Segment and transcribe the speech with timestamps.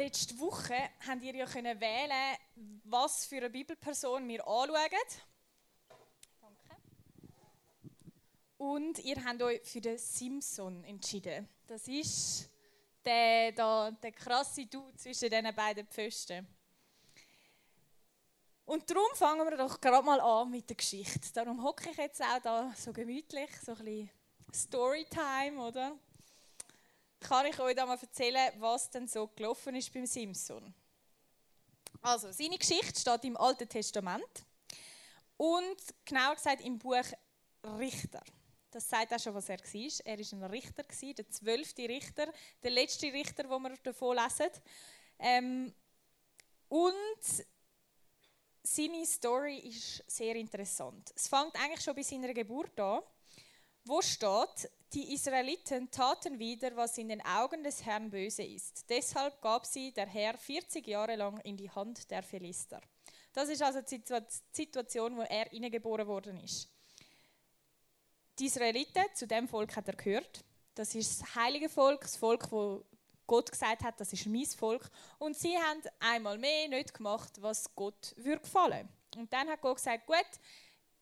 [0.00, 2.34] Letzte Woche habt ihr ja können wählen,
[2.84, 4.88] was für eine Bibelperson wir anschauen.
[6.40, 6.82] Danke.
[8.56, 11.46] Und ihr habt euch für den Simpson entschieden.
[11.66, 12.48] Das ist
[13.04, 16.48] der, der, der krasse Dude zwischen diesen beiden Pfosten.
[18.64, 21.30] Und darum fangen wir doch gerade mal an mit der Geschichte.
[21.34, 24.10] Darum hocke ich jetzt auch da so gemütlich, so ein bisschen
[24.50, 25.98] Storytime, oder?
[27.20, 30.74] Kann ich euch da mal erzählen, was denn so gelaufen ist beim Simson.
[32.02, 34.44] Also, seine Geschichte steht im Alten Testament
[35.36, 37.04] und genauer gesagt im Buch
[37.78, 38.22] Richter.
[38.70, 40.06] Das sagt auch schon, was er war.
[40.06, 44.50] Er war ein Richter, der zwölfte Richter, der letzte Richter, den wir davon lesen.
[45.18, 45.74] Ähm,
[46.68, 47.44] und
[48.62, 51.12] seine Story ist sehr interessant.
[51.16, 53.02] Es fängt eigentlich schon bei seiner Geburt an,
[53.84, 58.88] wo steht, die Israeliten taten wieder, was in den Augen des Herrn böse ist.
[58.88, 62.80] Deshalb gab sie der Herr 40 Jahre lang in die Hand der Philister.
[63.32, 64.02] Das ist also die
[64.52, 66.68] Situation, wo er hineingeboren worden ist.
[68.38, 70.44] Die Israeliten, zu dem Volk hat er gehört.
[70.74, 72.84] Das ist das heilige Volk, das Volk, wo
[73.26, 74.90] Gott gesagt hat, das ist mein Volk.
[75.18, 78.88] Und sie haben einmal mehr nicht gemacht, was Gott würde gefallen.
[79.16, 80.26] Und dann hat Gott gesagt, gut,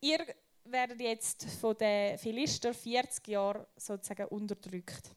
[0.01, 0.27] ihr
[0.65, 5.11] werden jetzt von den Philister 40 Jahre sozusagen unterdrückt.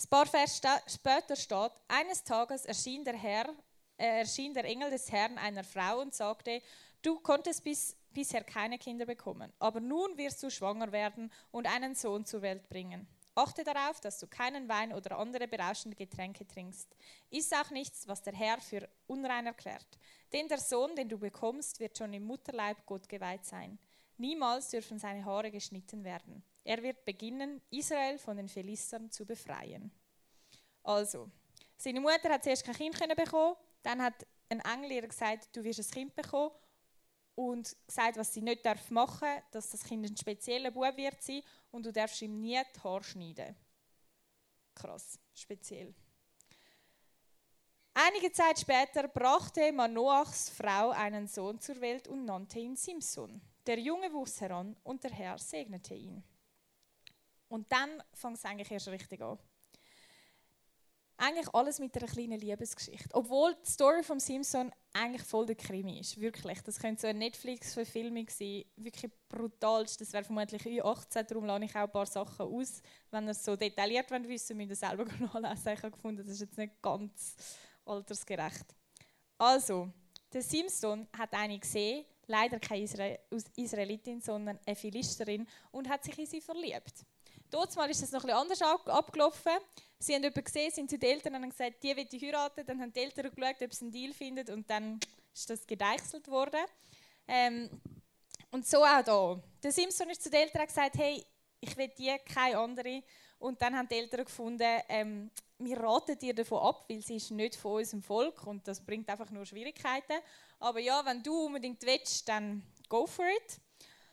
[0.00, 3.48] Ein paar Vers später steht, eines Tages erschien der, Herr,
[3.96, 6.62] äh, erschien der Engel des Herrn einer Frau und sagte,
[7.02, 11.94] du konntest bis, bisher keine Kinder bekommen, aber nun wirst du schwanger werden und einen
[11.94, 13.08] Sohn zur Welt bringen.
[13.34, 16.96] Achte darauf, dass du keinen Wein oder andere berauschende Getränke trinkst.
[17.30, 19.86] Iss auch nichts, was der Herr für unrein erklärt.
[20.32, 23.78] Denn der Sohn, den du bekommst, wird schon im Mutterleib Gott geweiht sein.
[24.18, 26.42] Niemals dürfen seine Haare geschnitten werden.
[26.64, 29.90] Er wird beginnen, Israel von den Philistern zu befreien.
[30.82, 31.30] Also,
[31.76, 35.80] seine Mutter hat zuerst kein Kind bekommen, dann hat ein Engel ihr gesagt, du wirst
[35.80, 36.50] ein Kind bekommen
[37.36, 41.42] und gesagt, was sie nicht machen darf, dass das Kind ein spezieller Bub wird sein
[41.70, 43.54] und du darfst ihm nie die Haare schneiden.
[44.74, 45.94] Krass, speziell.
[47.94, 53.40] Einige Zeit später brachte Manoachs Frau einen Sohn zur Welt und nannte ihn Simson.
[53.68, 56.24] Der Junge wuchs heran und der Herr segnete ihn.
[57.48, 59.38] Und dann fängt es eigentlich erst richtig an.
[61.18, 63.10] Eigentlich alles mit einer kleinen Liebesgeschichte.
[63.12, 66.18] Obwohl die Story von Simpson eigentlich voll der Krimi ist.
[66.18, 66.62] Wirklich.
[66.62, 68.64] Das könnte so eine Netflix-Verfilmung sein.
[68.76, 69.84] Wirklich brutal.
[69.84, 71.24] Das wäre vermutlich U18.
[71.24, 72.80] Darum lade ich auch ein paar Sachen aus.
[73.10, 75.04] Wenn ihr es so detailliert wollt, wissen müsst ihr selber
[75.40, 75.72] nachlesen.
[75.74, 77.36] Ich habe gefunden, das ist jetzt nicht ganz
[77.84, 78.74] altersgerecht.
[79.36, 79.92] Also,
[80.32, 82.84] der Simpson hat eine gesehen, leider keine
[83.56, 87.04] Israelitin, sondern eine Philisterin und hat sich in sie verliebt.
[87.50, 89.52] Dort mal ist es noch etwas anders abgelaufen.
[89.98, 92.64] Sie haben jemanden gesehen, sind zu den Eltern und haben gesagt, die will ich heiraten.
[92.66, 95.00] Dann haben die Eltern geschaut, ob sie einen Deal finden und dann
[95.34, 96.60] ist das gedeichselt worden.
[97.26, 97.70] Ähm,
[98.50, 99.42] und so auch da.
[99.62, 101.24] Der Simpson ist zu den Eltern gesagt, hey,
[101.60, 103.02] ich will die, keine andere.
[103.38, 107.30] Und dann haben die Eltern gefunden, ähm, wir raten dir davon ab, weil sie ist
[107.30, 110.20] nicht von unserem Volk und das bringt einfach nur Schwierigkeiten.
[110.58, 113.60] Aber ja, wenn du unbedingt willst, dann go for it.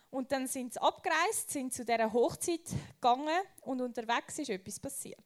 [0.09, 2.61] Und dann sind sie abgereist, sind zu dieser Hochzeit
[3.01, 5.25] gegangen und unterwegs ist etwas passiert.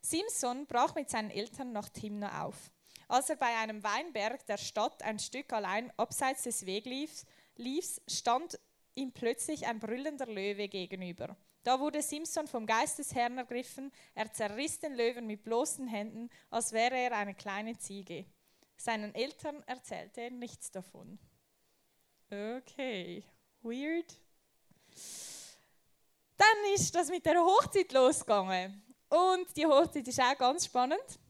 [0.00, 2.70] Simson brach mit seinen Eltern nach Timna auf.
[3.08, 8.58] Als er bei einem Weinberg der Stadt ein Stück allein abseits des Wegliefs lief, stand
[8.94, 11.36] ihm plötzlich ein brüllender Löwe gegenüber.
[11.64, 13.90] Da wurde Simson vom Geist des Herrn ergriffen.
[14.14, 18.26] Er zerriss den Löwen mit bloßen Händen, als wäre er eine kleine Ziege.
[18.76, 21.18] Seinen Eltern erzählte er nichts davon.
[22.30, 23.24] Okay,
[23.62, 24.18] weird.
[26.36, 28.82] Dann ist das mit der Hochzeit losgegangen.
[29.08, 31.20] Und die Hochzeit ist auch ganz spannend.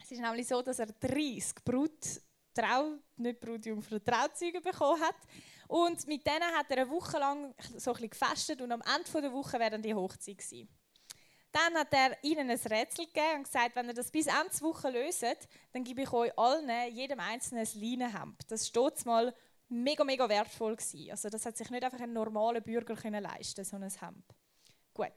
[0.00, 2.20] Es ist nämlich so, dass er 30 Brut,
[2.54, 5.16] Trau, nicht Brutjungfrau, Trauzeuge bekommen hat.
[5.68, 9.32] Und mit denen hat er eine Woche lang so ein gefestet und am Ende der
[9.32, 10.68] Woche wäre dann die Hochzeit gewesen.
[11.58, 14.60] Dann hat er ihnen ein Rätsel gegeben und gesagt, wenn ihr das bis Ende der
[14.60, 15.24] Woche löst,
[15.72, 18.40] dann gebe ich euch allen, jedem einzelnen ein Leinenhemd.
[18.48, 19.34] Das steht mal
[19.68, 21.10] mega, mega wertvoll gewesen.
[21.10, 24.24] Also das hat sich nicht einfach ein normaler Bürger können leisten, so ein Hemd.
[24.94, 25.12] Gut.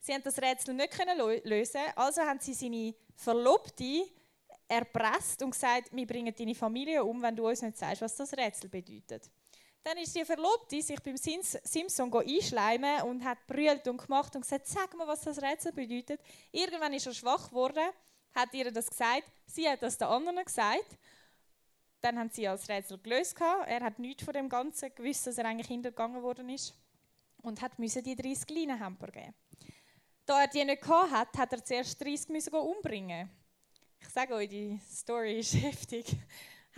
[0.00, 4.04] Sie haben das Rätsel nicht können lösen, also haben sie seine Verlobte
[4.66, 8.32] erpresst und gesagt, wir bringen deine Familie um, wenn du uns nicht sagst, was das
[8.32, 9.30] Rätsel bedeutet.
[9.84, 14.66] Dann ist die Verlobte sich beim Simpson einschleimen und hat brüllt und gemacht und gesagt,
[14.66, 16.20] sag mir, was das Rätsel bedeutet.
[16.52, 17.88] Irgendwann ist er schwach geworden,
[18.34, 20.98] hat ihr das gesagt, sie hat das der anderen gesagt.
[22.00, 23.36] Dann haben sie als Rätsel gelöst.
[23.40, 26.74] Er hat nichts von dem Ganzen gewusst, dass er eigentlich hintergangen worden ist.
[27.42, 29.34] Und hat müssen die 30 Leinenhemper geben.
[30.26, 33.30] Da er die nicht hatte, hat er zuerst 30 müssen umbringen.
[34.00, 36.16] Ich sage euch, die Story ist heftig,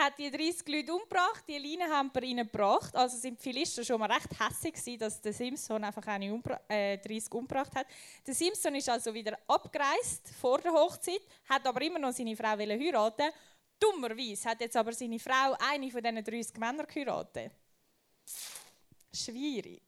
[0.00, 2.94] hat die 30 Leute umgebracht, die Line haben wir ihnen gebracht.
[2.96, 6.98] Also sind die Philister schon mal recht hässlich dass der Simson einfach eine umbra äh,
[6.98, 7.86] 30 umgebracht hat.
[8.26, 12.56] Der Simson ist also wieder abgereist vor der Hochzeit, hat aber immer noch seine Frau
[12.56, 13.30] heiraten.
[13.78, 17.52] Dummerweise hat jetzt aber seine Frau eine von diesen 30 Männern geheiratet.
[19.12, 19.82] Schwierig.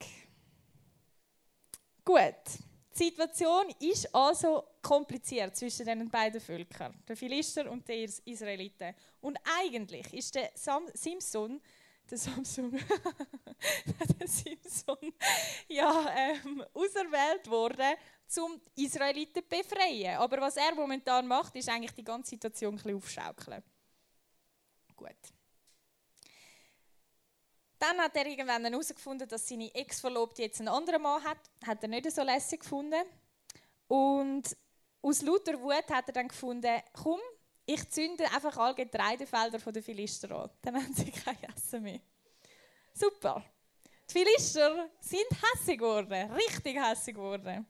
[2.05, 2.72] Gut.
[2.99, 8.95] Die Situation ist also kompliziert zwischen den beiden Völkern, den Philister und den Israeliten.
[9.21, 11.61] Und eigentlich ist der Sam Simson,
[12.11, 12.73] der Samsung,
[14.21, 15.15] der Simson,
[15.69, 17.95] ja, ähm, auserwählt worden,
[18.39, 20.19] um die Israeliten zu befreien.
[20.19, 23.63] Aber was er momentan macht, ist eigentlich die ganze Situation ein bisschen aufschaukeln.
[24.95, 25.42] Gut.
[27.83, 31.39] Dann hat er irgendwann herausgefunden, dass seine Ex-Verlobte jetzt einen anderen Mann hat.
[31.67, 33.03] Hat er nicht so lässig gefunden.
[33.89, 34.57] Und
[35.01, 37.19] aus lauter Wut hat er dann gefunden, komm,
[37.67, 40.51] ich zünde einfach alle Getreidefelder der Philister an.
[40.63, 41.99] Dann haben sie kein Essen mehr.
[42.95, 43.43] Super.
[44.09, 47.67] Die Philister sind hässig geworden, richtig hässig geworden.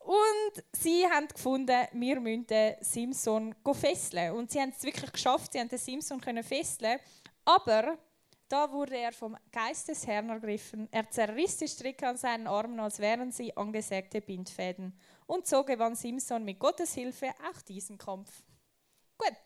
[0.00, 4.34] Und sie haben gefunden, wir müssen den Simson fesseln.
[4.34, 7.00] Und sie haben es wirklich geschafft, sie haben den Simson fesseln.
[7.46, 7.96] Aber
[8.48, 10.88] da wurde er vom Geist des Herrn ergriffen.
[10.90, 14.98] Er zerriss die Stricke an seinen Armen, als wären sie angesägte Bindfäden.
[15.26, 18.42] Und so gewann Simson mit Gottes Hilfe auch diesen Kampf.
[19.18, 19.36] Gut.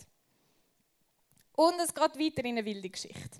[1.54, 3.38] Und es geht weiter in eine wilde Geschichte.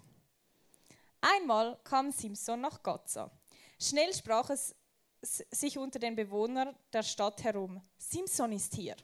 [1.21, 3.31] Einmal kam Simson nach Gaza.
[3.79, 4.75] Schnell sprach es
[5.23, 7.81] sich unter den Bewohnern der Stadt herum.
[7.97, 8.97] Simson ist hier.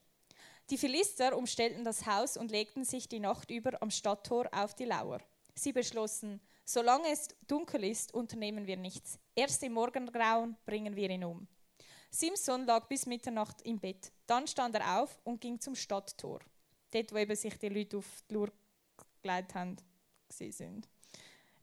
[0.70, 4.84] Die Philister umstellten das Haus und legten sich die Nacht über am Stadttor auf die
[4.84, 5.20] Lauer.
[5.58, 9.18] Sie beschlossen, solange es dunkel ist, unternehmen wir nichts.
[9.34, 11.48] Erst im Morgengrauen bringen wir ihn um.
[12.10, 14.12] Simson lag bis Mitternacht im Bett.
[14.26, 16.40] Dann stand er auf und ging zum Stadttor.
[16.92, 18.52] Dort, wo eben sich die Leute auf die Lur
[19.20, 19.76] gelegt haben,
[20.28, 20.88] sind.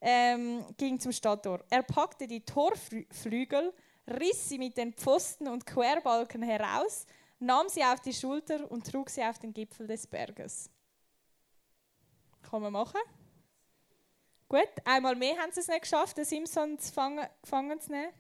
[0.02, 1.64] Ähm, ging zum Stadttor.
[1.70, 3.74] Er packte die Torflügel,
[4.08, 7.06] riss sie mit den Pfosten und Querbalken heraus,
[7.40, 10.70] nahm sie auf die Schulter und trug sie auf den Gipfel des Berges.
[12.44, 13.00] Kann man machen?
[14.48, 18.14] Gut, einmal mehr haben sie es nicht geschafft, den Simpson fangen, gefangen zu nehmen.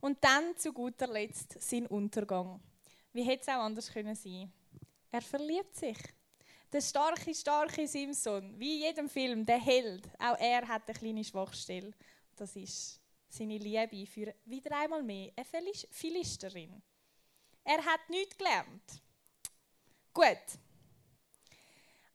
[0.00, 2.60] Und dann zu guter Letzt sein Untergang.
[3.12, 4.52] Wie hätte es auch anders können sein
[5.10, 5.96] Er verliebt sich.
[6.72, 11.24] Der starke, starke Simpson, wie in jedem Film, der Held, auch er hat eine kleine
[11.24, 11.92] Schwachstelle.
[12.34, 16.82] Das ist seine Liebe für wieder einmal mehr eine Philisterin.
[17.64, 19.02] Er hat nichts gelernt.
[20.12, 20.58] Gut,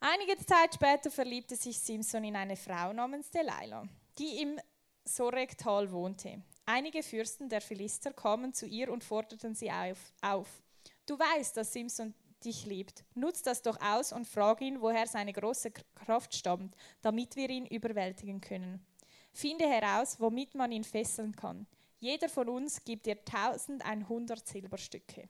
[0.03, 3.87] Einige Zeit später verliebte sich Simson in eine Frau namens Delilah,
[4.17, 4.59] die im
[5.05, 6.41] Sorektal wohnte.
[6.65, 10.63] Einige Fürsten der Philister kamen zu ihr und forderten sie auf, auf.
[11.05, 13.03] Du weißt, dass Simson dich liebt.
[13.13, 17.67] Nutz das doch aus und frag ihn, woher seine große Kraft stammt, damit wir ihn
[17.67, 18.83] überwältigen können.
[19.31, 21.67] Finde heraus, womit man ihn fesseln kann.
[21.99, 25.29] Jeder von uns gibt dir 1100 Silberstücke.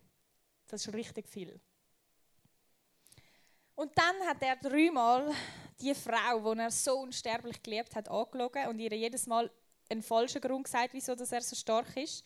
[0.68, 1.60] Das ist richtig viel.
[3.76, 5.32] Und dann hat er dreimal
[5.80, 9.50] die Frau, die er so unsterblich geliebt hat, angelogen und ihr jedes Mal
[9.90, 12.26] einen falschen Grund gesagt, wieso dass er so stark ist.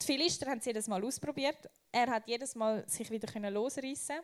[0.00, 1.68] Die Philister haben es jedes Mal ausprobiert.
[1.90, 4.20] Er hat jedes Mal sich wieder losreißen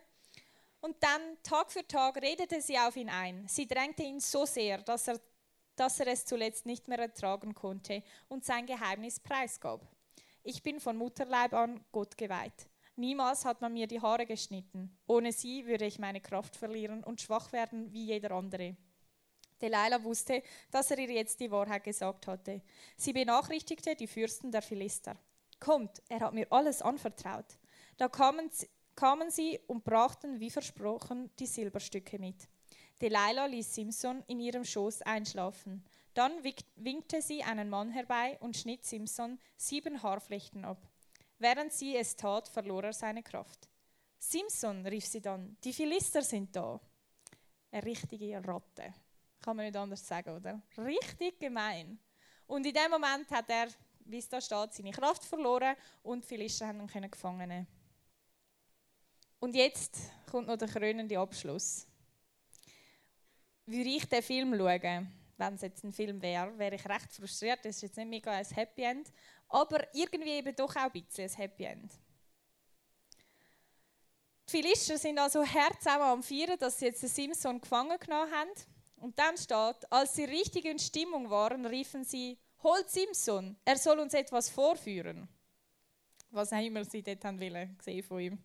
[0.81, 3.47] Und dann, Tag für Tag, redete sie auf ihn ein.
[3.47, 5.19] Sie drängte ihn so sehr, dass er,
[5.75, 9.81] dass er es zuletzt nicht mehr ertragen konnte und sein Geheimnis preisgab.
[10.43, 12.67] Ich bin von Mutterleib an Gott geweiht.
[12.95, 14.95] Niemals hat man mir die Haare geschnitten.
[15.07, 18.75] Ohne sie würde ich meine Kraft verlieren und schwach werden wie jeder andere.
[19.61, 22.61] Delilah wusste, dass er ihr jetzt die Wahrheit gesagt hatte.
[22.97, 25.17] Sie benachrichtigte die Fürsten der Philister.
[25.59, 27.45] Kommt, er hat mir alles anvertraut.
[27.97, 28.51] Da kamen,
[28.95, 32.47] kamen sie und brachten, wie versprochen, die Silberstücke mit.
[33.01, 35.83] Delilah ließ Simson in ihrem Schoß einschlafen.
[36.13, 36.31] Dann
[36.75, 40.77] winkte sie einen Mann herbei und schnitt Simson sieben Haarflechten ab.
[41.43, 43.67] Während sie es tat, verlor er seine Kraft.
[44.17, 46.79] Simson, rief sie dann, die Philister sind da.
[47.69, 48.93] Eine richtige Ratte.
[49.41, 50.61] Kann man nicht anders sagen, oder?
[50.77, 51.99] Richtig gemein.
[52.47, 53.67] Und in dem Moment hat er,
[54.05, 57.67] wie es da steht, seine Kraft verloren und die Philister haben ihn gefangen.
[59.41, 59.97] Und jetzt
[60.31, 61.85] kommt noch der krönende Abschluss.
[63.65, 67.59] Würde ich den Film schauen, wenn es jetzt ein Film wäre, wäre ich recht frustriert.
[67.65, 69.11] Das ist jetzt nicht mega ein Happy End,
[69.53, 71.93] aber irgendwie eben doch auch ein bisschen ein Happy End.
[74.47, 78.49] Die Philister sind also herzhaft am Feiern, dass sie jetzt den Simson gefangen genommen haben.
[78.97, 83.99] Und dann steht, als sie richtig in Stimmung waren, riefen sie, holt Simson, er soll
[83.99, 85.27] uns etwas vorführen.
[86.31, 88.43] Was auch immer sie dort haben wollen, gesehen von ihm.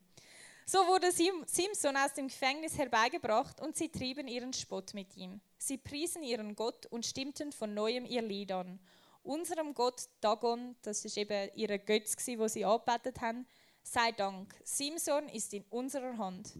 [0.65, 5.41] So wurde Simson aus dem Gefängnis herbeigebracht und sie trieben ihren Spott mit ihm.
[5.57, 8.79] Sie priesen ihren Gott und stimmten von neuem ihr Lied an.
[9.29, 13.45] Unserem Gott Dagon, das ist eben ihre Götz, wo sie angebetet haben,
[13.83, 14.59] sei Dank.
[14.63, 16.57] Simson ist in unserer Hand.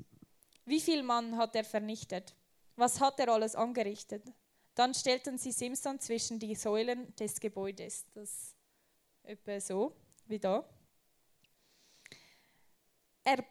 [0.65, 2.35] Wie viel Mann hat er vernichtet?
[2.75, 4.23] Was hat er alles angerichtet?
[4.75, 8.05] Dann stellten sie Simson zwischen die Säulen des Gebäudes.
[8.13, 8.53] Das
[9.23, 9.95] etwa so
[10.27, 10.63] wie da.
[13.23, 13.43] Er,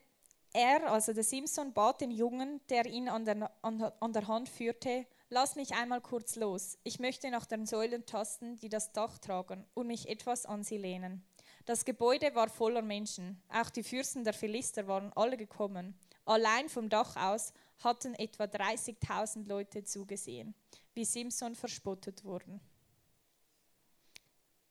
[0.53, 4.49] er, also der Simson, bat den Jungen, der ihn an der, an, an der Hand
[4.49, 6.79] führte, lass mich einmal kurz los.
[6.85, 10.79] Ich möchte nach den Säulen tasten, die das Dach tragen, und mich etwas an sie
[10.79, 11.25] lehnen.
[11.67, 13.43] Das Gebäude war voller Menschen.
[13.49, 15.99] Auch die Fürsten der Philister waren alle gekommen.
[16.25, 17.53] Allein vom Dach aus
[17.85, 20.55] hatten etwa 30.000 Leute zugesehen,
[20.95, 22.61] wie Simson verspottet wurden.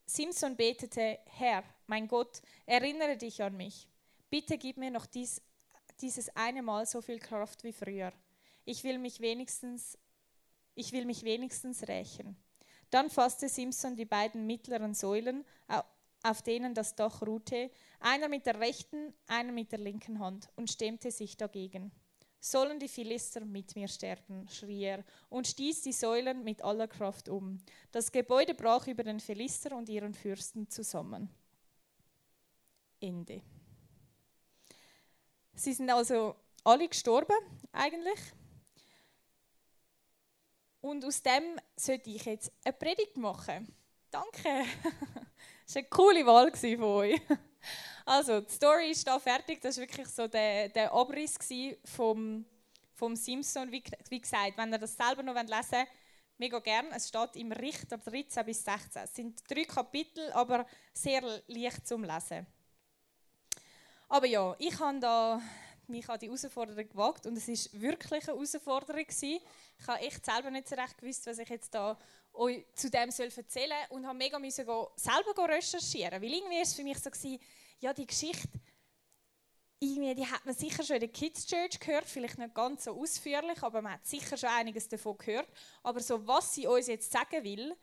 [0.06, 3.88] Simson betete, Herr, mein Gott, erinnere dich an mich.
[4.30, 5.42] Bitte gib mir noch dies,
[6.02, 8.14] dieses eine Mal so viel Kraft wie früher.
[8.66, 9.98] Ich will mich wenigstens,
[10.78, 12.38] ich will mich wenigstens rächen.
[12.90, 15.44] Dann fasste Simson die beiden mittleren Säulen,
[16.24, 20.70] auf denen das Dach ruhte, einer mit der rechten, einer mit der linken Hand, und
[20.70, 21.92] stemmte sich dagegen.
[22.40, 27.28] Sollen die Philister mit mir sterben, schrie er und stieß die Säulen mit aller Kraft
[27.28, 27.60] um.
[27.92, 31.30] Das Gebäude brach über den Philister und ihren Fürsten zusammen.
[33.02, 33.42] Ende.
[35.56, 37.36] Sie sind also alle gestorben,
[37.72, 38.20] eigentlich.
[40.82, 43.74] Und aus dem sollte ich jetzt eine Predigt machen.
[44.12, 44.66] Danke.
[45.66, 47.22] Das war eine coole Wahl von euch.
[48.06, 49.60] Also, die Story ist da fertig.
[49.60, 51.38] Das war wirklich so der, der Abriss
[51.84, 52.46] vom,
[52.94, 53.70] vom Simpson.
[53.70, 55.88] Wie, wie gesagt, wenn ihr das selber noch lesen wollt,
[56.38, 56.90] mega gerne.
[56.96, 59.02] Es steht im Richter 13 bis 16.
[59.04, 62.48] Es sind drei Kapitel, aber sehr leicht zum Lesen.
[64.08, 65.42] Aber ja, ich habe da
[65.89, 69.39] mich an die Herausforderung gewagt und es ist wirklich eine Herausforderung gewesen.
[69.79, 71.98] Ich habe echt selber nicht so recht gewusst, was ich jetzt da
[72.34, 76.62] euch zu dem soll erzählen soll und habe mega müssen go, selber recherchieren, weil irgendwie
[76.62, 77.39] ist es für mich so gewesen,
[77.79, 78.60] ja die Geschichte,
[79.79, 83.00] irgendwie, die hat man sicher schon in der Kids Church gehört, vielleicht nicht ganz so
[83.00, 85.48] ausführlich, aber man hat sicher schon einiges davon gehört.
[85.84, 87.75] Aber so was sie uns jetzt sagen will,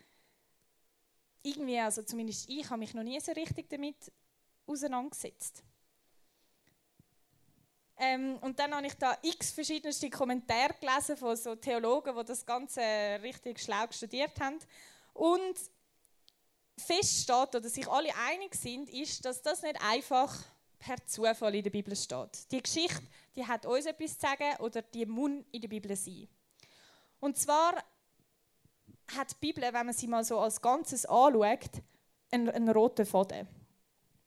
[1.42, 3.96] irgendwie, also zumindest ich, habe mich noch nie so richtig damit
[4.66, 5.62] auseinandergesetzt.
[7.97, 12.45] Ähm, und dann habe ich da x verschiedenste Kommentare gelesen von so Theologen, die das
[12.45, 12.81] Ganze
[13.23, 14.59] richtig schlau studiert haben.
[15.13, 15.55] Und
[16.77, 20.35] feststeht, oder sich alle einig sind, ist, dass das nicht einfach
[20.79, 22.51] per Zufall in der Bibel steht.
[22.51, 23.03] Die Geschichte,
[23.37, 26.29] die hat uns etwas zu sagen oder die muss in der Bibel sein.
[27.21, 27.77] Und zwar
[29.17, 31.71] hat die Bibel, wenn man sie mal so als Ganzes anschaut,
[32.31, 33.49] einen, einen roten Faden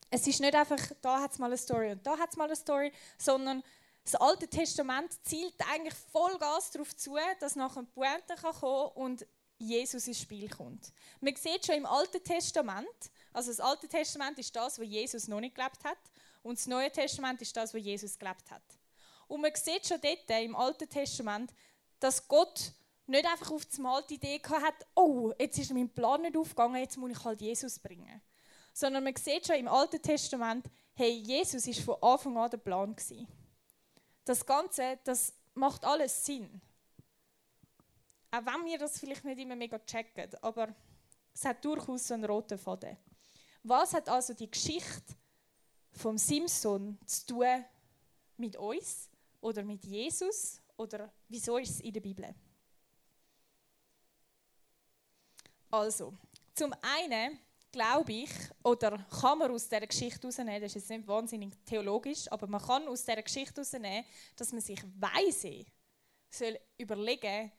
[0.09, 2.45] es ist nicht einfach, da hat es mal eine Story und da hat es mal
[2.45, 3.63] eine Story, sondern
[4.03, 10.07] das Alte Testament zielt eigentlich Vollgas darauf zu, dass nach einem Pointe kann und Jesus
[10.07, 10.93] ins Spiel kommt.
[11.19, 12.87] Man sieht schon im Alten Testament,
[13.33, 15.97] also das Alte Testament ist das, wo Jesus noch nicht gelebt hat
[16.41, 18.63] und das Neue Testament ist das, wo Jesus gelebt hat.
[19.27, 21.53] Und man sieht schon dort im Alten Testament,
[21.99, 22.71] dass Gott
[23.07, 27.11] nicht einfach auf die Idee hat, oh, jetzt ist mein Plan nicht aufgegangen, jetzt muss
[27.11, 28.21] ich halt Jesus bringen
[28.77, 32.95] sondern man sieht schon im Alten Testament, hey, Jesus ist von Anfang an der Plan
[32.95, 33.27] gewesen.
[34.23, 36.61] Das Ganze, das macht alles Sinn.
[38.29, 40.75] Auch wenn wir das vielleicht nicht immer mega checken, aber
[41.33, 42.95] es hat durchaus so einen roten Faden.
[43.63, 45.15] Was hat also die Geschichte
[45.93, 47.65] vom Simson zu tun
[48.37, 49.09] mit uns
[49.41, 52.35] oder mit Jesus oder wieso ist es in der Bibel?
[55.71, 56.13] Also,
[56.53, 57.39] zum einen
[57.77, 58.31] glaube ich,
[58.63, 62.59] oder kann man aus dieser Geschichte herausnehmen, das ist jetzt nicht wahnsinnig theologisch, aber man
[62.59, 64.03] kann aus dieser Geschichte herausnehmen,
[64.35, 65.63] dass man sich weise
[66.29, 67.51] soll überlegen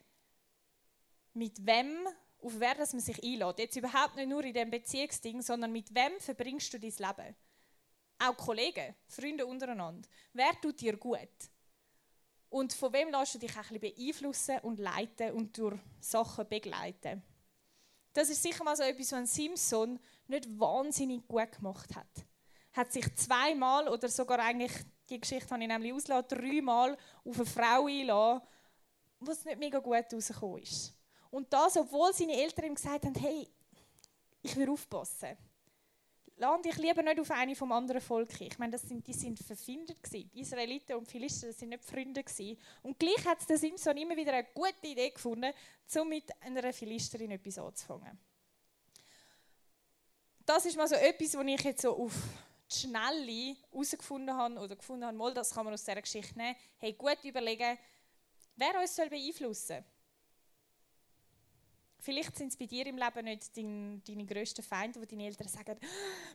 [1.35, 2.09] mit wem,
[2.43, 3.61] auf wer dass man sich einlädt.
[3.61, 7.37] Jetzt überhaupt nicht nur in dem Beziehungsding, sondern mit wem verbringst du dein Leben?
[8.19, 10.09] Auch Kollegen, Freunde untereinander.
[10.33, 11.29] Wer tut dir gut?
[12.51, 17.23] Und von wem lässt du dich ein bisschen beeinflussen und leiten und durch Sachen begleiten?
[18.19, 22.27] Das ist sicher mal so etwas, was Simpson nicht wahnsinnig gut gemacht hat.
[22.73, 24.73] Hat sich zweimal oder sogar eigentlich,
[25.09, 28.43] die Geschichte habe ich nämlich ausgelassen, dreimal auf eine Frau einlassen,
[29.21, 30.93] was nicht mega gut rausgekommen ist.
[31.31, 33.49] Und das, obwohl seine Eltern ihm gesagt haben, hey,
[34.43, 35.37] ich will aufpassen
[36.41, 38.41] Lass dich lieber nicht auf eine vom anderen Volk.
[38.41, 40.31] Ich meine, das sind, die sind verfindet gewesen.
[40.33, 42.57] Die Israeliten und Philister, das sind nicht Freunde gewesen.
[42.83, 45.53] Und gleich hat der Simson immer wieder eine gute Idee gefunden,
[45.97, 48.17] um mit einer Philisterin etwas anzufangen.
[50.47, 52.15] Das ist mal so etwas, was ich jetzt so auf
[52.69, 56.93] schnell herausgefunden habe oder gefunden habe, mal, das kann man aus dieser Geschichte nehmen, hey,
[56.93, 57.77] gut überlegen,
[58.55, 59.85] wer uns soll beeinflussen soll.
[62.01, 65.49] Vielleicht sind es bei dir im Leben nicht dein, deine grössten Feinde, wo deine Eltern
[65.49, 65.79] sagen,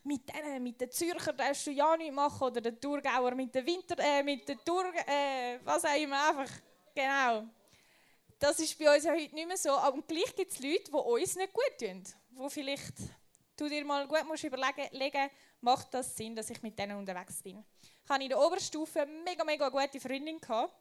[0.03, 3.65] mit denen, mit den Zürcher darfst du ja nichts machen oder den Thurgauer mit den
[3.65, 6.53] Winter, äh, mit den Thur, äh, was auch immer, einfach,
[6.93, 7.47] genau.
[8.37, 10.91] Das ist bei uns ja heute nicht mehr so, aber gleich gibt es Leute, die
[10.91, 12.95] uns nicht gut tun, wo vielleicht
[13.55, 15.29] du dir mal gut musst überlegen,
[15.61, 17.63] macht das Sinn, dass ich mit denen unterwegs bin.
[18.03, 20.39] Ich hatte in der Oberstufe mega, mega gute Freundin.
[20.39, 20.73] Gehabt.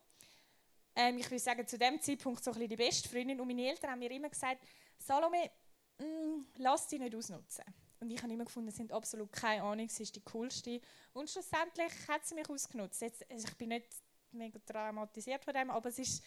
[0.94, 3.40] Ähm, ich würde sagen, zu dem Zeitpunkt so ein bisschen die beste Freundin.
[3.40, 4.64] Und meine Eltern haben mir immer gesagt,
[4.98, 5.50] Salome,
[5.98, 7.64] mh, mm, lass sie nicht ausnutzen.
[8.00, 10.80] Und ich habe immer gefunden, sie sind absolut keine Ahnung, sie ist die coolste.
[11.12, 13.00] Und schlussendlich hat sie mich ausgenutzt.
[13.00, 13.86] Jetzt, also ich bin nicht
[14.32, 16.22] mega traumatisiert von dem, aber es ist,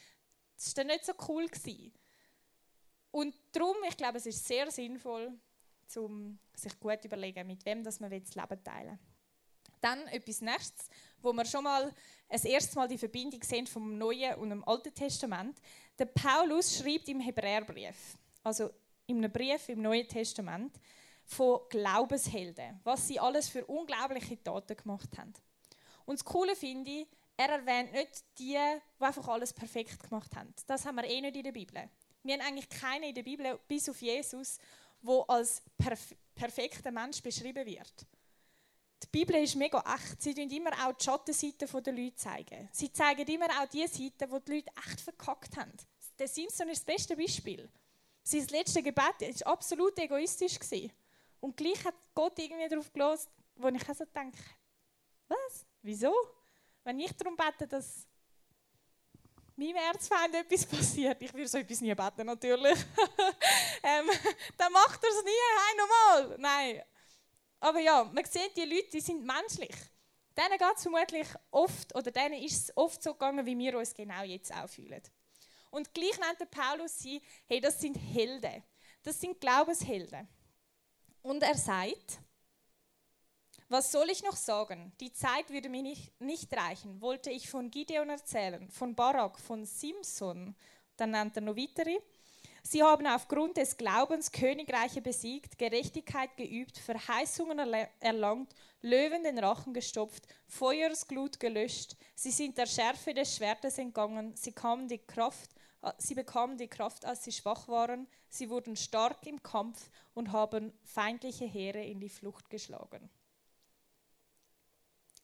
[0.58, 1.92] ist dann nicht so cool gewesen.
[3.12, 5.38] Und darum, ich glaube, es ist sehr sinnvoll,
[5.96, 9.15] um sich gut zu überlegen, mit wem das man das Leben teilen will.
[9.86, 10.89] Dann etwas Nächstes,
[11.22, 11.94] wo wir schon mal
[12.27, 15.62] das erste Mal die Verbindung sehen vom Neuen und dem Alten Testament.
[16.00, 18.72] Der Paulus schreibt im Hebräerbrief, also
[19.06, 20.75] in einem Brief im Neuen Testament,
[21.24, 25.34] von Glaubenshelden, was sie alles für unglaubliche Taten gemacht haben.
[26.08, 30.51] Und das Coole finde ich, er erwähnt nicht die, die einfach alles perfekt gemacht haben.
[30.65, 31.88] Das haben wir eh nicht in der Bibel.
[32.24, 34.58] Wir haben eigentlich keine in der Bibel, bis auf Jesus,
[35.04, 38.08] wo als perf perfekter Mensch beschrieben wird.
[39.04, 40.22] Die Bibel ist mega echt.
[40.22, 42.16] Sie zeigen immer auch die Schattenseiten der Leute.
[42.16, 42.70] Zeigen.
[42.72, 45.74] Sie zeigen immer auch die Seiten, wo die Leute echt verkackt haben.
[46.18, 47.70] Der Simpson ist das beste Beispiel.
[48.24, 50.58] Sein letztes Gebet war absolut egoistisch.
[51.40, 54.40] Und gleich hat Gott irgendwie darauf gelost, wo ich also denke,
[55.28, 55.66] was?
[55.82, 56.14] Wieso?
[56.84, 58.08] Wenn ich darum bete, dass
[59.56, 62.78] meinem Erzfeind etwas passiert, ich würde so etwas nie beten, natürlich,
[63.84, 64.10] ähm,
[64.58, 66.38] dann macht er es nie, hey, nochmal.
[66.40, 66.82] Nein.
[67.66, 69.76] Aber ja, man sieht, die Leute, die sind menschlich.
[70.38, 73.92] Denen geht es vermutlich oft, oder denen ist es oft so gegangen, wie wir uns
[73.92, 75.02] genau jetzt auch fühlen.
[75.72, 78.64] Und gleich nennt der Paulus sie, hey, das sind Helden.
[79.01, 80.28] Das sind Glaubenshelden.
[81.24, 82.20] Und er sagt,
[83.68, 84.94] was soll ich noch sagen?
[85.00, 87.01] Die Zeit würde mir nicht, nicht reichen.
[87.01, 90.56] Wollte ich von Gideon erzählen, von Barak, von Simson,
[90.98, 92.00] dann nennt er noch weitere.
[92.68, 97.60] Sie haben aufgrund des Glaubens Königreiche besiegt, Gerechtigkeit geübt, Verheißungen
[98.00, 101.96] erlangt, Löwen den Rachen gestopft, Feuersglut gelöscht.
[102.16, 104.36] Sie sind der Schärfe des Schwertes entgangen.
[104.36, 105.51] Sie, kamen die Kraft,
[106.00, 108.08] sie bekamen die Kraft, als sie schwach waren.
[108.30, 113.12] Sie wurden stark im Kampf und haben feindliche Heere in die Flucht geschlagen.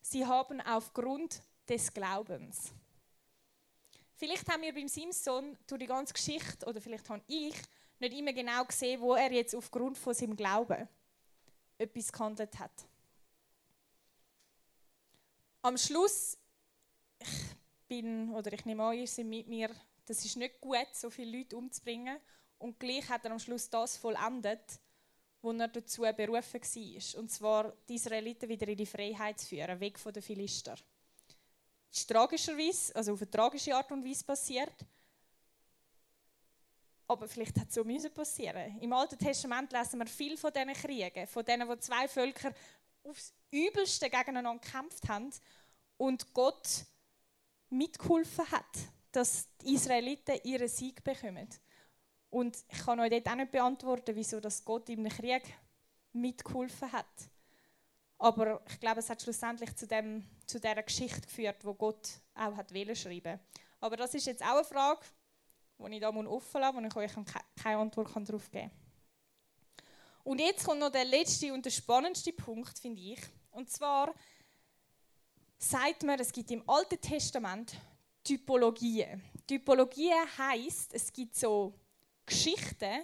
[0.03, 2.71] Sie haben aufgrund des Glaubens.
[4.21, 7.55] Vielleicht haben wir beim Simson durch die ganze Geschichte, oder vielleicht habe ich,
[7.97, 10.87] nicht immer genau gesehen, wo er jetzt aufgrund von seinem Glauben
[11.79, 12.71] etwas gehandelt hat.
[15.63, 16.37] Am Schluss,
[17.17, 17.27] ich
[17.87, 19.71] bin, oder ich nehme an, ihr seid mit mir,
[20.05, 22.19] das ist nicht gut, so viele Leute umzubringen.
[22.59, 24.79] Und gleich hat er am Schluss das vollendet,
[25.41, 27.19] wo er dazu berufen war.
[27.19, 30.77] Und zwar die Israeliten wieder in die Freiheit zu führen, weg von den Philister.
[31.91, 34.73] Ist tragischerweise, also auf eine tragische Art und Weise passiert.
[37.07, 38.79] Aber vielleicht hat es so müssen passieren.
[38.79, 42.53] Im Alten Testament lesen wir viel von diesen Kriegen, von denen, wo zwei Völker
[43.03, 45.29] aufs Übelste gegeneinander gekämpft haben
[45.97, 46.85] und Gott
[47.69, 48.77] mitgeholfen hat,
[49.11, 51.49] dass die Israeliten ihren Sieg bekommen.
[52.29, 55.43] Und ich kann euch dort auch nicht beantworten, wieso das Gott im Krieg
[56.13, 57.05] mitgeholfen hat.
[58.21, 62.55] Aber ich glaube, es hat schlussendlich zu, dem, zu dieser Geschichte geführt, wo Gott auch
[62.55, 63.39] hat schreiben
[63.79, 65.01] Aber das ist jetzt auch eine Frage,
[65.79, 67.11] die ich da offen lasse, wo ich euch
[67.63, 69.85] keine Antwort darauf geben kann.
[70.23, 73.19] Und jetzt kommt noch der letzte und der spannendste Punkt, finde ich.
[73.49, 74.13] Und zwar
[75.57, 77.73] sagt man, es gibt im Alten Testament
[78.23, 79.23] Typologien.
[79.47, 81.73] Typologien heißt, es gibt so
[82.27, 83.01] Geschichten,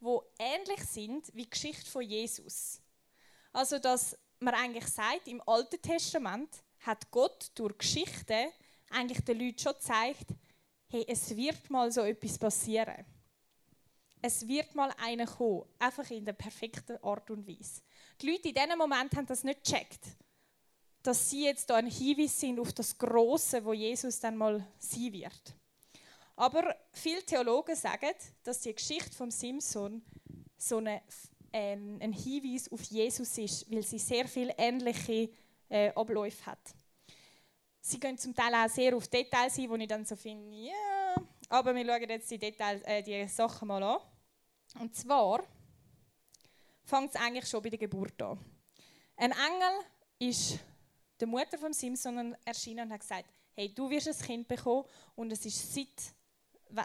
[0.00, 2.80] die ähnlich sind wie die Geschichte von Jesus.
[3.52, 6.48] Also, dass man eigentlich sagt, im Alten Testament
[6.80, 8.48] hat Gott durch Geschichten
[8.90, 10.26] eigentlich den Leuten schon gezeigt,
[10.88, 13.04] hey, es wird mal so etwas passieren.
[14.22, 17.80] Es wird mal einer kommen, einfach in der perfekten Art und Weise.
[18.20, 20.04] Die Leute in diesem Moment haben das nicht gecheckt,
[21.02, 25.12] dass sie jetzt da ein Hinweis sind auf das Große, wo Jesus dann mal sein
[25.12, 25.54] wird.
[26.36, 30.02] Aber viele Theologen sagen, dass die Geschichte von Simson
[30.58, 31.02] so eine,
[31.52, 35.30] äh, ein Hinweis auf Jesus ist, weil sie sehr viele ähnliche
[35.68, 36.74] äh, Abläufe hat.
[37.80, 40.72] Sie gehen zum Teil auch sehr auf Details ein, wo ich dann so finde, ja,
[40.72, 41.26] yeah.
[41.48, 44.00] aber wir schauen jetzt die, Details, äh, die Sachen mal an.
[44.78, 45.42] Und zwar
[46.84, 48.38] fängt es eigentlich schon bei der Geburt an.
[49.16, 49.84] Ein Engel
[50.18, 50.58] ist
[51.18, 54.84] der Mutter von Simson erschienen und hat gesagt, hey, du wirst ein Kind bekommen
[55.14, 56.14] und es ist seit,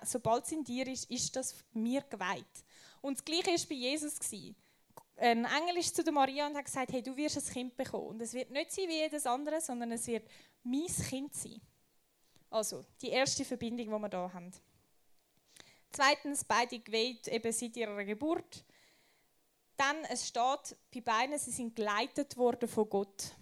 [0.06, 2.64] sobald es in dir ist, ist das mir geweiht.
[3.06, 4.15] Und das Gleiche war bei Jesus.
[5.18, 8.08] Ein Engel ist zu Maria und hat gesagt, hey, du wirst ein Kind bekommen.
[8.08, 10.28] Und es wird nicht sein wie jedes andere, sondern es wird
[10.63, 11.62] mein Kind sein.
[12.50, 14.52] Also, die erste Verbindung, die wir hier haben.
[15.91, 18.65] Zweitens, beide geweiht eben seit ihrer Geburt.
[19.78, 23.36] Dann, es steht bei beiden, sie sind geleitet worden von Gott.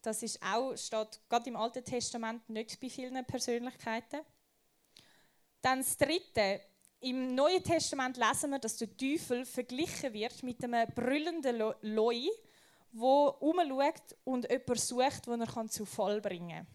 [0.00, 4.20] Das ist auch, steht gerade im Alten Testament nicht bei vielen Persönlichkeiten.
[5.60, 6.62] Dann das Dritte,
[7.00, 12.28] im Neuen Testament lesen wir, dass der Teufel verglichen wird mit einem brüllenden Loi,
[12.92, 16.66] wo umschaut und jemanden sucht, den er zu Fall bringen kann.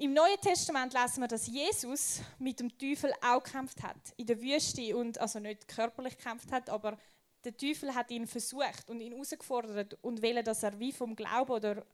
[0.00, 4.40] Im Neuen Testament lesen wir, dass Jesus mit dem Teufel auch gekämpft hat, in der
[4.40, 6.96] Wüste und also nicht körperlich gekämpft hat, aber
[7.44, 11.50] der Teufel hat ihn versucht und ihn herausgefordert und will, dass er wie vom Glauben
[11.50, 11.84] oder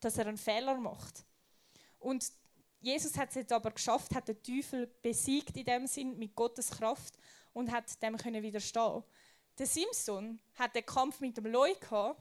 [0.00, 1.24] dass er einen Fehler macht.
[1.98, 2.30] Und
[2.84, 6.70] Jesus hat es jetzt aber geschafft, hat den Teufel besiegt in dem Sinn mit Gottes
[6.70, 7.16] Kraft
[7.54, 9.02] und hat dem können widerstehen.
[9.58, 12.20] Der Simson hat den Kampf mit dem Loi gehabt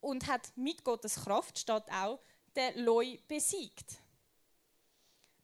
[0.00, 2.18] und hat mit Gottes Kraft steht auch
[2.56, 4.00] den Loi besiegt.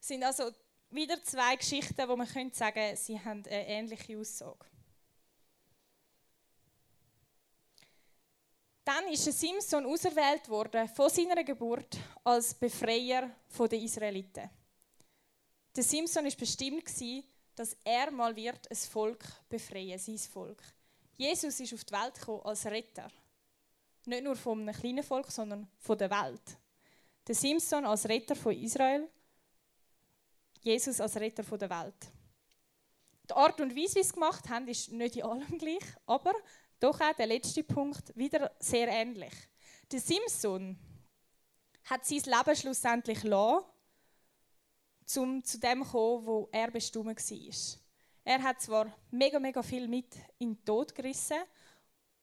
[0.01, 0.51] Es sind also
[0.89, 4.65] wieder zwei Geschichten, wo man könnte sagen, sie haben eine ähnliche Aussage.
[8.89, 14.49] Dann ist Simson auserwählt worden von seiner Geburt als Befreier der Israeliten.
[15.75, 16.85] Der Simson ist bestimmt
[17.55, 20.63] dass er mal wird ein Volk befreien, sein Volk.
[21.17, 23.11] Jesus ist auf die Welt gekommen als Retter,
[24.05, 26.57] nicht nur von einem kleinen Volk, sondern von der Welt.
[27.27, 29.07] Der Simson als Retter von Israel,
[30.61, 32.07] Jesus als Retter von der Welt.
[33.29, 36.33] Die Art und Weise, wie sie es gemacht haben, ist nicht in allem gleich, aber
[36.79, 39.33] doch auch der letzte Punkt wieder sehr ähnlich.
[39.91, 40.77] Der Simson
[41.85, 43.65] hat sein Leben schlussendlich lassen,
[45.17, 47.79] um zu dem zu kommen, wo er bestimmt war.
[48.23, 51.39] Er hat zwar mega, mega viel mit in den Tod gerissen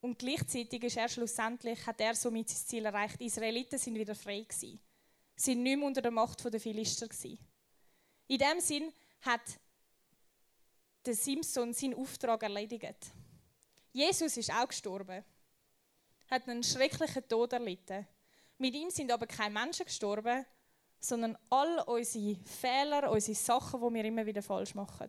[0.01, 3.21] und gleichzeitig ist er schlussendlich, hat er somit sein Ziel erreicht.
[3.21, 4.79] Die Israeliten sind wieder frei gewesen.
[5.35, 7.38] Sie sind nicht mehr unter der Macht der Philister gewesen.
[8.29, 8.92] In dem Sinn
[9.23, 9.42] hat
[11.05, 13.12] der Simson seinen Auftrag erledigt.
[13.97, 15.25] Jesus ist auch gestorben,
[16.31, 18.07] hat einen schrecklichen Tod erlitten.
[18.59, 20.45] Mit ihm sind aber keine Menschen gestorben,
[21.01, 25.09] sondern all unsere Fehler, unsere Sachen, die wir immer wieder falsch machen.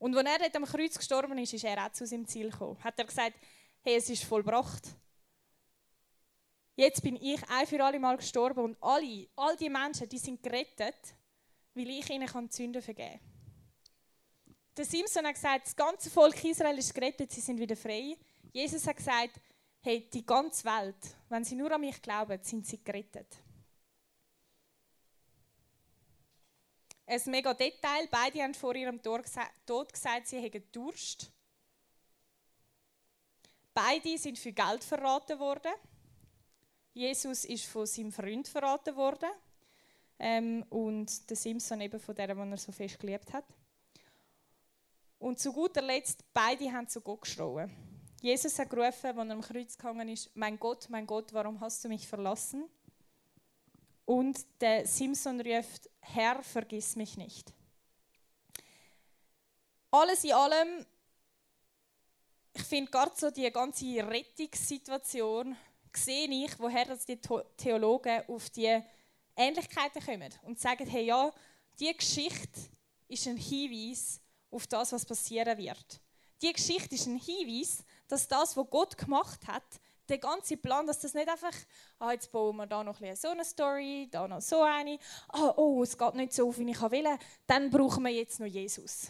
[0.00, 2.82] Und als er dort am Kreuz gestorben ist, ist er auch zu seinem Ziel gekommen.
[2.82, 3.36] Hat er gesagt,
[3.82, 4.82] hey, es ist vollbracht.
[6.74, 10.42] Jetzt bin ich ein für alle Mal gestorben und alle, all die Menschen, die sind
[10.42, 11.14] gerettet,
[11.74, 13.31] weil ich ihnen Sünden vergeben kann.
[14.76, 18.16] Der Simson hat gesagt, das ganze Volk Israel ist gerettet, sie sind wieder frei.
[18.52, 19.40] Jesus hat gesagt,
[19.82, 23.36] hey, die ganze Welt, wenn sie nur an mich glauben, sind sie gerettet.
[27.04, 31.30] Ein mega Detail, beide haben vor ihrem Tod gesagt, sie hätten Durst.
[33.74, 35.72] Beide sind für Geld verraten worden.
[36.94, 39.30] Jesus ist von seinem Freund verraten worden
[40.18, 43.44] ähm, und der Simson eben von der, den er so fest geliebt hat.
[45.22, 47.70] Und zu guter Letzt, beide haben zu Gott geschrien.
[48.20, 51.84] Jesus hat gerufen, als er am Kreuz gegangen ist, mein Gott, mein Gott, warum hast
[51.84, 52.68] du mich verlassen?
[54.04, 57.54] Und der Simson ruft, Herr, vergiss mich nicht.
[59.92, 60.84] Alles in allem,
[62.52, 65.56] ich finde gerade so die ganze Rettungssituation,
[65.94, 67.20] sehe ich, woher die
[67.56, 68.76] Theologen auf die
[69.36, 71.32] Ähnlichkeiten kommen und sagen, hey ja,
[71.78, 72.60] die Geschichte
[73.06, 74.20] ist ein Hinweis
[74.52, 76.00] auf das, was passieren wird.
[76.42, 79.62] Die Geschichte ist ein Hinweis, dass das, was Gott gemacht hat,
[80.08, 81.54] der ganze Plan, dass das nicht einfach,
[81.98, 85.54] ah, jetzt bauen wir da noch ein so eine Story, da noch so eine, ah,
[85.56, 89.08] oh, es geht nicht so, wie ich will, dann brauchen wir jetzt noch Jesus.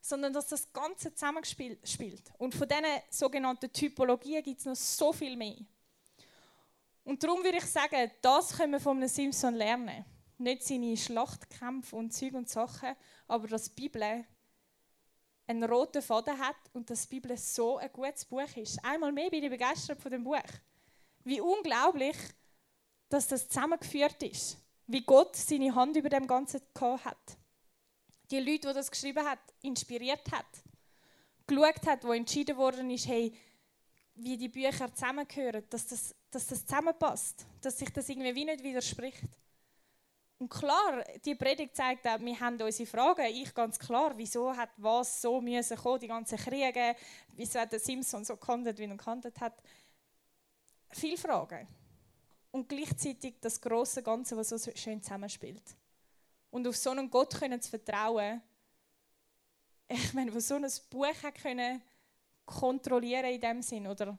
[0.00, 2.32] Sondern dass das Ganze zusammenspielt.
[2.38, 5.58] Und von diesen sogenannten Typologien gibt es noch so viel mehr.
[7.04, 10.04] Und darum würde ich sagen, das können wir von einem Simpson lernen.
[10.38, 12.96] Nicht seine Schlachtkämpfe und Züge und Sachen,
[13.28, 14.24] aber dass die Bibel
[15.50, 18.82] einen roten Faden hat und dass die Bibel so ein gutes Buch ist.
[18.84, 20.38] Einmal mehr bin ich begeistert von dem Buch.
[21.24, 22.16] Wie unglaublich,
[23.08, 24.56] dass das zusammengeführt ist.
[24.86, 27.36] Wie Gott seine Hand über dem Ganzen gehabt hat.
[28.30, 30.46] Die Leute, die das geschrieben hat, inspiriert hat.
[31.46, 33.36] Geschaut hat, wo entschieden worden ist, hey,
[34.14, 38.62] wie die Bücher zusammengehören, dass das, dass das zusammenpasst, dass sich das irgendwie wie nicht
[38.62, 39.24] widerspricht.
[40.40, 43.26] Und klar, die Predigt zeigt auch, wir haben unsere Fragen.
[43.26, 46.96] Ich ganz klar, wieso hat was so müssen kommen, die ganzen Kriege,
[47.36, 49.52] wieso hat der Simpson so gehandelt, wie er gehandelt hat.
[50.92, 51.68] viele Fragen.
[52.52, 55.76] Und gleichzeitig das große Ganze, was so schön zusammenspielt.
[56.50, 58.40] Und auf so einen Gott können zu vertrauen,
[59.88, 61.82] ich meine, wo so ein Buch hat können
[62.46, 64.16] kontrollieren in dem Sinn oder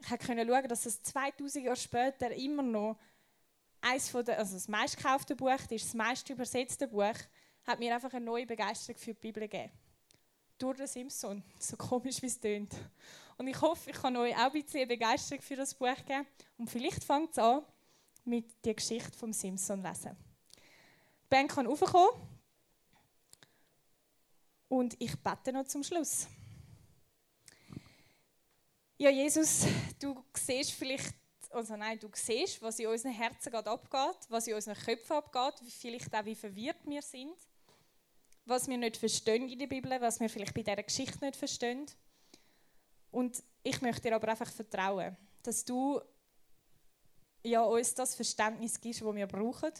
[0.00, 2.96] ich konnte schauen, dass es 2000 Jahre später immer noch
[3.80, 7.14] eins von der, also das meistgekaufte Buch ist, das meist übersetzte Buch,
[7.64, 9.72] hat mir einfach eine neue Begeisterung für die Bibel gegeben.
[10.58, 12.74] Durch den Simpson, so komisch wie es tönt.
[13.36, 16.26] Und ich hoffe, ich kann euch auch ein bisschen Begeisterung für das Buch geben.
[16.56, 17.64] Und vielleicht fängt es an
[18.24, 20.16] mit der Geschichte vom Simpson lesen.
[21.28, 22.10] Band kann raufkommen.
[24.68, 26.26] Und ich bete noch zum Schluss.
[28.98, 29.64] Ja, Jesus,
[30.00, 31.14] du siehst vielleicht,
[31.50, 35.72] also nein, du siehst, was in unseren Herzen gerade abgeht, was in unseren Köpfen abgeht,
[35.72, 37.34] vielleicht auch, wie verwirrt wir sind,
[38.44, 41.86] was wir nicht verstehen in der Bibel, was wir vielleicht bei dieser Geschichte nicht verstehen.
[43.10, 46.00] Und ich möchte dir aber einfach vertrauen, dass du
[47.42, 49.72] ja, uns das Verständnis gibst, das wir brauchen.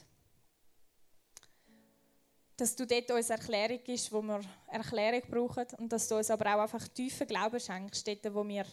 [2.57, 5.67] Dass du dort uns Erklärung gibst, wo wir Erklärung brauchen.
[5.79, 8.67] Und dass du uns aber auch einfach tiefen Glauben schenkst, dort, wo wir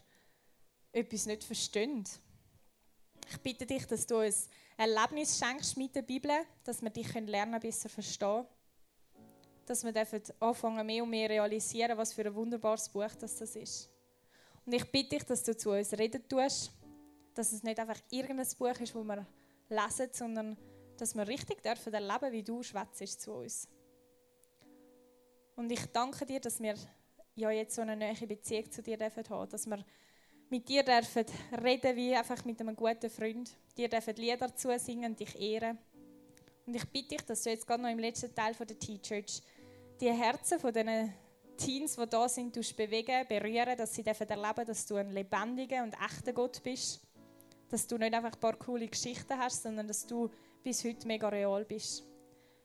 [0.91, 2.03] etwas nicht verstehen.
[3.27, 6.31] Ich bitte dich, dass du uns ein Erlebnis schenkst mit der Bibel,
[6.63, 8.45] dass wir dich lernen besser verstehen
[9.65, 13.89] Dass wir anfangen, mehr und mehr realisieren, was für ein wunderbares Buch das, das ist.
[14.65, 16.71] Und ich bitte dich, dass du zu uns reden tust,
[17.33, 19.25] dass es nicht einfach irgendein Buch ist, das wir
[19.69, 20.57] lesen, sondern
[20.97, 23.67] dass wir richtig dürfen erleben, wie du schwätzt zu uns.
[25.55, 26.75] Und ich danke dir, dass wir
[27.35, 29.85] ja jetzt so eine neue Beziehung zu dir haben dürfen, dass wir
[30.49, 31.25] mit dir dürfen
[31.63, 33.55] reden wie einfach mit einem guten Freund.
[33.77, 35.77] Dir dürfen Lieder zusingen und dich ehren.
[36.65, 39.41] Und ich bitte dich, dass du jetzt gerade noch im letzten Teil von der T-Church
[39.99, 41.13] die Herzen von diesen
[41.57, 45.93] Teens, die da sind, bewegen, berühren, dass sie erleben dürfen, dass du ein lebendiger und
[45.93, 47.01] echter Gott bist.
[47.69, 50.29] Dass du nicht einfach ein paar coole Geschichten hast, sondern dass du
[50.63, 52.03] bis heute mega real bist.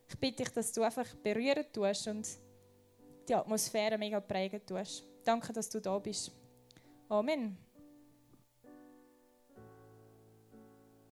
[0.08, 2.28] Ich bitte dich, dass du einfach berühren tust und
[3.28, 5.04] die Atmosphäre mega prägen tust.
[5.24, 6.32] Danke, dass du da bist.
[7.08, 7.69] Amen.